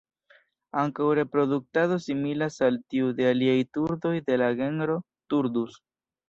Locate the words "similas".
2.05-2.57